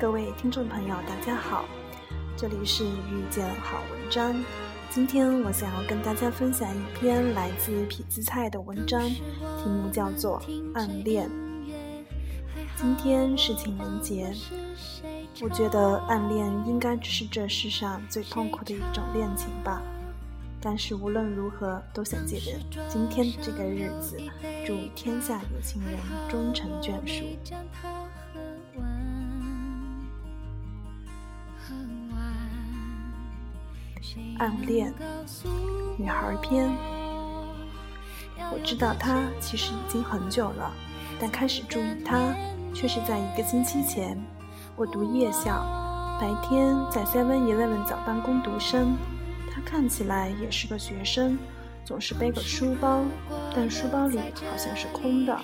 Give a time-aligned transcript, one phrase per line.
[0.00, 1.64] 各位听众朋友，大家好，
[2.36, 4.32] 这里是遇见好文章。
[4.90, 10.40] 今天我想要跟大家分享一篇来自痞子蔡的文章，题目叫做
[10.72, 11.28] 《暗恋》。
[12.76, 14.32] 今天是情人节，
[15.40, 19.82] 我觉得暗恋应该只是这世上最痛苦的一种恋情吧。
[20.60, 22.52] 但是无论如何，都想借着
[22.88, 24.16] 今天这个日子，
[24.64, 27.24] 祝天下有情人终成眷属。
[34.38, 34.92] 暗恋，
[35.96, 36.70] 女孩篇。
[38.52, 40.72] 我知道他其实已经很久了，
[41.20, 42.34] 但开始注意他
[42.74, 44.18] 却是在一个星期前。
[44.76, 45.64] 我读夜校，
[46.20, 48.96] 白天在 Seven Eleven 早班工读生。
[49.52, 51.36] 他看起来也是个学生，
[51.84, 53.02] 总是背个书包，
[53.54, 55.36] 但书包里好像是空的。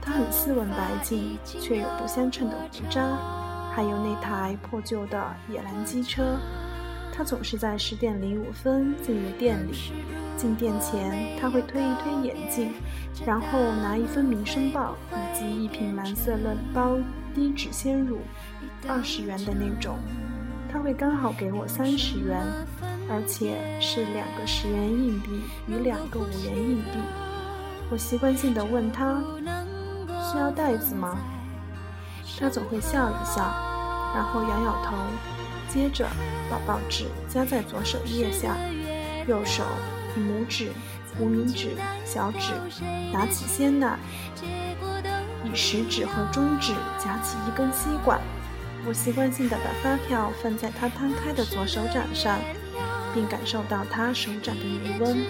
[0.00, 3.02] 他很斯文白净，却有不相称的胡渣，
[3.74, 6.38] 还有那台破旧的野狼机车。
[7.20, 9.92] 他总是在十点零五分进入店里。
[10.38, 12.72] 进店前，他会推一推眼镜，
[13.26, 16.96] 然后拿一份《民生报》以及一瓶蓝色乐包
[17.34, 18.20] 低脂鲜乳，
[18.88, 19.98] 二十元的那种。
[20.72, 22.40] 他会刚好给我三十元，
[23.10, 26.98] 而且是两个十元硬币与两个五元硬币。
[27.90, 29.22] 我习惯性的问他
[30.32, 31.18] ：“需要袋子吗？”
[32.40, 33.42] 他总会笑一笑，
[34.14, 34.96] 然后摇摇头。
[35.72, 36.04] 接着
[36.50, 38.56] 把报纸夹在左手腋下，
[39.28, 39.62] 右手
[40.16, 40.72] 以拇指、
[41.20, 42.52] 无名指、小指
[43.12, 43.96] 拿起鲜奶，
[45.44, 48.20] 以食指和中指夹起一根吸管。
[48.84, 52.40] 我习惯性的把发票放在他摊开的左手掌上，
[53.14, 55.24] 并感受到他手掌的余温。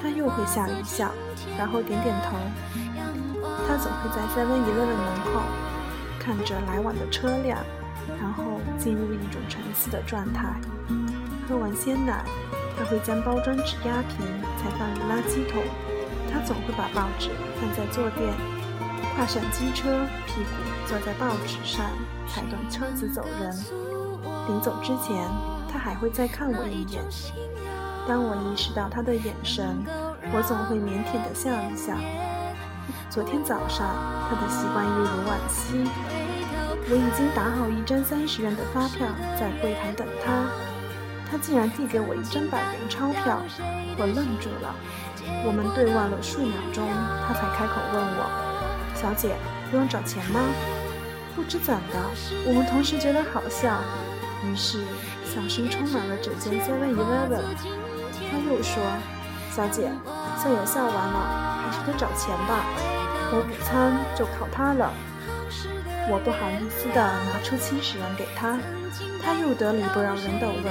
[0.00, 1.12] 他又会笑一笑，
[1.58, 2.36] 然后点点头。
[3.66, 5.42] 他总会在 Seven Eleven 门口
[6.18, 7.58] 看着来往的车辆。
[8.20, 8.43] 然后
[8.84, 10.60] 进入一种沉思的状态。
[11.48, 12.22] 喝完鲜奶，
[12.76, 14.26] 他会将包装纸压平，
[14.58, 15.62] 才放入垃圾桶。
[16.30, 18.30] 他总会把报纸放在坐垫，
[19.16, 20.50] 跨上机车，屁股
[20.86, 21.86] 坐在报纸上，
[22.28, 23.50] 踩动车子走人。
[24.48, 25.26] 临走之前，
[25.72, 27.02] 他还会再看我一眼。
[28.06, 29.82] 当我意识到他的眼神，
[30.30, 31.94] 我总会腼腆地笑一笑。
[33.14, 33.86] 昨天早上，
[34.28, 35.88] 他的习惯一如往昔。
[36.90, 39.06] 我已经打好一张三十元的发票，
[39.38, 40.50] 在柜台等他。
[41.30, 43.38] 他竟然递给我一张百元钞票，
[43.96, 44.74] 我愣住了。
[45.46, 46.82] 我们对望了数秒钟，
[47.28, 48.26] 他才开口问我
[48.98, 49.36] ：“小姐，
[49.70, 50.40] 不用找钱吗？”
[51.38, 52.02] 不知怎的，
[52.48, 53.78] 我们同时觉得好笑，
[54.42, 54.82] 于是
[55.22, 57.46] 笑声充满了整间 Seven Eleven。
[58.26, 58.82] 他又说
[59.54, 59.88] ：“小姐，
[60.42, 62.66] 笑也笑完了，还是得找钱吧。
[63.32, 64.92] 我午餐就靠他了。”
[66.10, 68.58] 我不好意思地拿出七十元给他，
[69.24, 70.68] 他又得理不饶人地问：“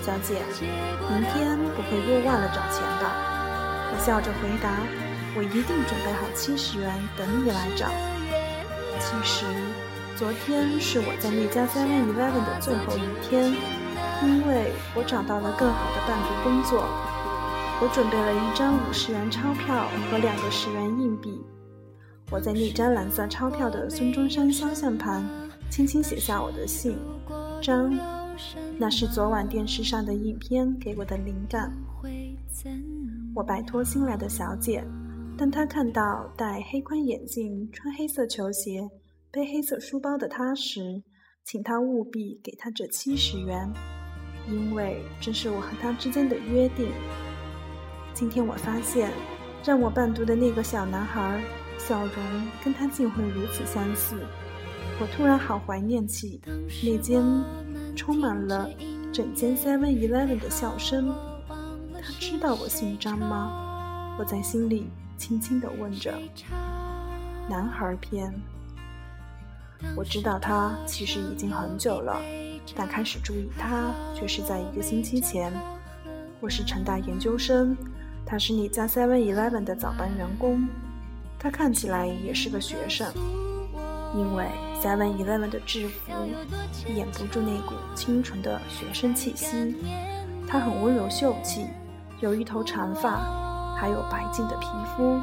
[0.00, 0.40] 小姐，
[1.12, 3.12] 明天不会又忘了找钱吧？”
[3.92, 4.72] 我笑着回答
[5.36, 6.88] ：“我一定准备好七十元
[7.18, 7.92] 等你来找。”
[8.96, 9.44] 其实，
[10.16, 13.52] 昨天是我在那家 Seven Eleven 的最后一天，
[14.24, 16.88] 因为我找到了更好的伴读工作。
[17.82, 21.44] 我准备了一张五十元钞票和两个十元硬币。
[22.32, 25.22] 我在那张蓝色钞票的孙中山肖像旁，
[25.68, 26.96] 轻轻写下我的姓
[27.60, 27.92] 张。
[28.78, 31.70] 那是昨晚电视上的影片给我的灵感。
[33.34, 34.82] 我拜托新来的小姐，
[35.36, 38.80] 当她看到戴黑框眼镜、穿黑色球鞋、
[39.30, 41.02] 背黑色书包的她时，
[41.44, 43.70] 请她务必给她这七十元，
[44.48, 46.88] 因为这是我和她之间的约定。
[48.14, 49.10] 今天我发现，
[49.62, 51.44] 让我伴读的那个小男孩。
[51.86, 52.16] 笑容
[52.62, 54.16] 跟他竟会如此相似，
[55.00, 56.40] 我突然好怀念起
[56.84, 57.22] 那间
[57.96, 58.68] 充满了
[59.12, 61.12] 整间 Seven Eleven 的笑声。
[62.00, 64.16] 他知道我姓张吗？
[64.18, 66.14] 我在心里轻轻地问着。
[67.48, 68.32] 男孩篇，
[69.96, 72.20] 我知道他其实已经很久了，
[72.76, 75.52] 但开始注意他却是在一个星期前。
[76.40, 77.76] 我是成大研究生，
[78.24, 80.68] 他是你家 Seven Eleven 的早班员工。
[81.42, 83.12] 他看起来也是个学生，
[84.14, 84.46] 因为
[84.80, 86.12] Seven Eleven 的制服
[86.94, 89.74] 掩不住那股清纯的学生气息。
[90.46, 91.66] 他很温柔秀气，
[92.20, 95.18] 有一头长发，还有白净的皮肤。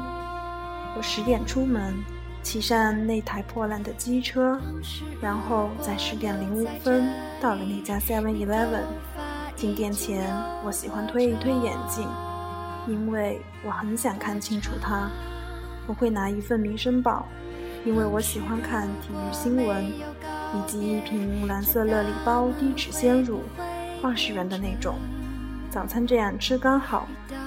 [0.94, 1.94] 我十点出门，
[2.42, 4.60] 骑上那台破烂的机车，
[5.22, 7.08] 然后在十点零五分
[7.40, 8.82] 到了那家 Seven Eleven。
[9.56, 10.30] 进店前，
[10.66, 12.06] 我喜欢推一推眼镜，
[12.86, 15.10] 因为我很想看清楚他。
[15.86, 17.26] 我会拿一份《民生报》，
[17.88, 19.92] 因为我喜欢看体育新闻。
[20.52, 23.44] 以及一瓶蓝色乐力包低脂鲜乳，
[24.02, 24.96] 二十元的那种。
[25.70, 27.06] 早餐这样吃刚好，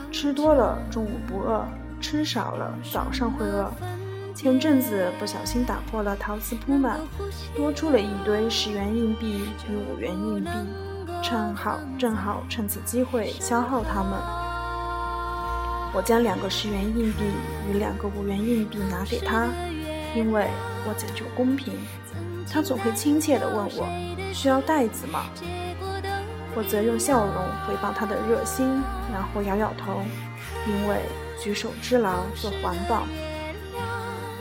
[0.09, 1.67] 吃多了中午不饿，
[1.99, 3.69] 吃少了早上会饿。
[4.33, 6.97] 前阵子不小心打破了陶瓷铺满，
[7.53, 10.49] 多出了一堆十元硬币与五元硬币，
[11.21, 14.42] 正好正好趁此机会消耗它们。
[15.93, 17.23] 我将两个十元硬币
[17.71, 19.47] 与两个五元硬币拿给他，
[20.15, 20.47] 因为
[20.87, 21.73] 我讲究公平。
[22.51, 23.87] 他总会亲切地问我
[24.33, 25.25] ：“需要袋子吗？”
[26.55, 27.35] 我则用笑容
[27.65, 28.67] 回报他的热心，
[29.11, 30.01] 然后摇摇头，
[30.67, 31.01] 因为
[31.41, 33.03] 举手之劳做环保。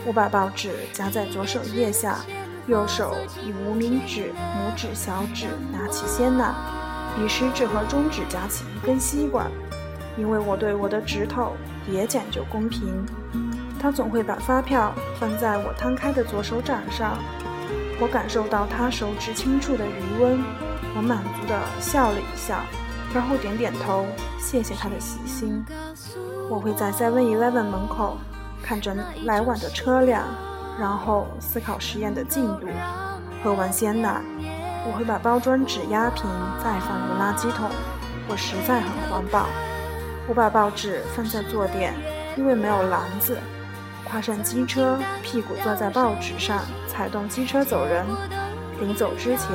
[0.05, 2.19] 我把报纸夹在左手腋下，
[2.67, 3.15] 右手
[3.47, 6.53] 以无名指、拇指、小指拿起鲜奶，
[7.23, 9.51] 以食指和中指夹起一根吸管，
[10.17, 11.53] 因为我对我的指头
[11.91, 13.05] 也讲究公平。
[13.81, 17.19] 他总会把发票放在我摊开的左手掌上，
[18.01, 20.39] 我感受到他手指轻触的余温。
[20.95, 22.61] 我满足地笑了一笑，
[23.15, 24.07] 然后点点头，
[24.39, 25.65] 谢谢他的细心。
[26.49, 28.19] 我会在 Seven Eleven 门口
[28.63, 28.95] 看着
[29.25, 30.23] 来往的车辆，
[30.79, 32.69] 然后思考实验的进度。
[33.43, 34.21] 喝完鲜奶，
[34.87, 36.25] 我会把包装纸压平，
[36.63, 37.69] 再放入垃圾桶。
[38.29, 39.47] 我实在很环保。
[40.29, 41.93] 我把报纸放在坐垫，
[42.37, 43.39] 因为没有篮子。
[44.05, 48.05] 跨上机车，屁股坐在报纸上，踩动机车走人。
[48.81, 49.49] 临走之前，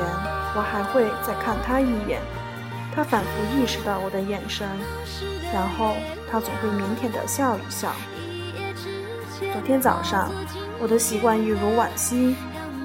[0.54, 2.20] 我还会再看他一眼。
[2.94, 4.66] 他反复意识到我的眼神，
[5.54, 5.94] 然后
[6.30, 7.92] 他总会腼腆地笑一笑。
[9.52, 10.30] 昨天早上，
[10.80, 12.34] 我的习惯一如往昔，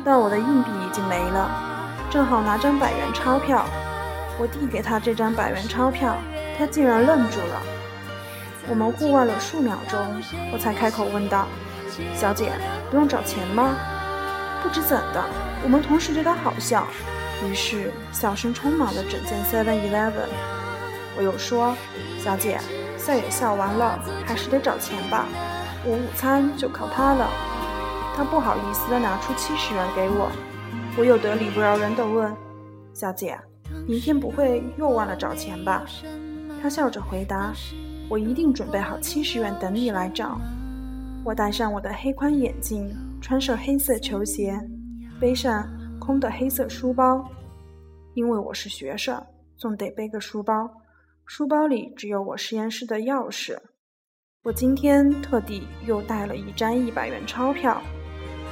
[0.05, 1.49] 但我的硬币已经没了，
[2.11, 3.65] 正好拿张百元钞票。
[4.37, 6.15] 我递给他这张百元钞票，
[6.57, 7.61] 他竟然愣住了。
[8.69, 9.99] 我们互望了数秒钟，
[10.51, 11.47] 我才开口问道
[12.15, 12.51] ：“小姐，
[12.89, 13.75] 不用找钱吗？”
[14.63, 15.21] 不知怎的，
[15.63, 16.87] 我们同时觉得好笑，
[17.45, 20.29] 于是笑声充满了整间 Seven Eleven。
[21.17, 21.75] 我又说
[22.17, 22.57] ：“小姐，
[22.97, 25.25] 笑也笑完了，还是得找钱吧。
[25.85, 27.29] 我午餐就靠它了。”
[28.15, 30.31] 他不好意思地拿出七十元给我。
[30.95, 32.33] 我又得理不饶人地问
[32.93, 33.37] ：“小姐，
[33.85, 35.83] 明天不会又忘了找钱吧？”
[36.63, 37.53] 他笑着回答
[38.09, 40.39] ：“我一定准备好七十元等你来找。”
[41.25, 42.89] 我戴上我的黑框眼镜。
[43.21, 44.57] 穿上黑色球鞋，
[45.19, 45.65] 背上
[45.97, 47.25] 空的黑色书包，
[48.15, 49.21] 因为我是学生，
[49.57, 50.69] 总得背个书包。
[51.25, 53.57] 书包里只有我实验室的钥匙。
[54.43, 57.81] 我今天特地又带了一张一百元钞票。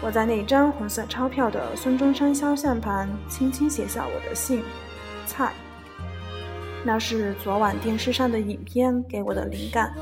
[0.01, 4.63] 我在那张红色钞票的孙中山肖像旁轻轻写下我的姓
[5.25, 5.53] 蔡。
[6.83, 9.93] 那是昨晚电视上的影片给我的灵感。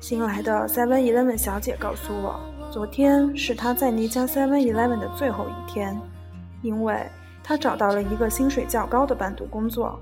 [0.00, 2.40] 新来的 Seven Eleven 小姐告诉我。
[2.70, 6.00] 昨天是她在那家 Seven Eleven 的最后一天，
[6.62, 7.04] 因为
[7.42, 10.00] 她找到了一个薪水较高的伴读工作，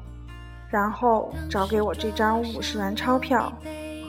[0.68, 3.50] 然后找给我这张五十元钞票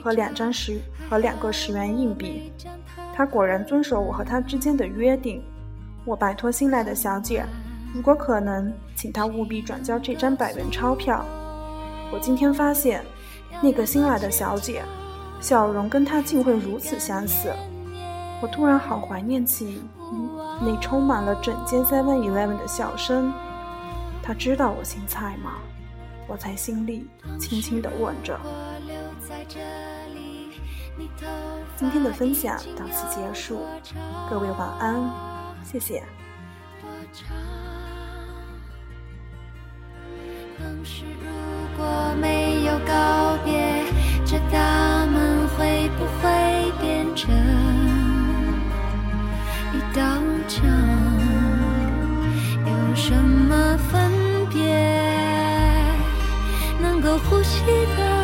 [0.04, 0.78] 和两张十
[1.08, 2.52] 和两个十元硬币。
[3.14, 5.42] 他果然遵守我和他之间的约定。
[6.04, 7.44] 我拜托新来的小姐，
[7.92, 11.24] 如果可能，请他务必转交这张百元钞票。
[12.12, 13.04] 我今天发现，
[13.60, 14.82] 那个新来的小姐，
[15.40, 17.52] 笑容跟她竟会如此相似。
[18.40, 19.82] 我突然好怀念起
[20.60, 23.32] 那充满了整间 Seven Eleven 的笑声。
[24.22, 25.54] 他知道我姓蔡吗？
[26.28, 28.38] 我在心里轻轻地问着。
[31.76, 33.62] 今天的分享到此结束，
[34.28, 35.10] 各位晚安，
[35.64, 36.02] 谢谢。
[40.82, 41.28] 如
[41.76, 41.84] 果
[42.20, 43.84] 没有告别，
[44.24, 47.30] 这大门会不会变成
[49.74, 49.76] 一？
[49.94, 50.00] 道
[50.48, 50.66] 墙
[52.64, 54.10] 有什么分
[54.48, 54.58] 别？
[56.80, 57.62] 能够呼吸
[57.96, 58.19] 的。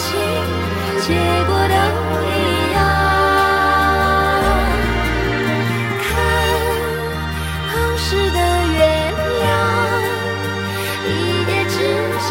[0.00, 1.74] 结果都
[2.22, 2.30] 一
[2.72, 2.76] 样
[5.98, 6.06] 看
[7.74, 8.38] 当时的
[8.74, 8.78] 月
[9.40, 9.44] 亮
[11.04, 11.08] 一
[11.48, 11.74] 夜之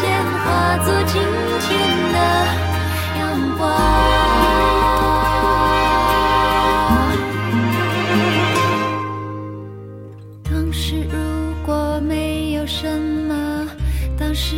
[0.44, 0.46] 化
[0.78, 1.12] 作今
[1.60, 1.68] 天
[2.14, 2.16] 的
[3.18, 3.20] 阳
[3.58, 3.60] 光
[10.42, 11.16] 当时如
[11.66, 13.68] 果没有什么
[14.18, 14.56] 当时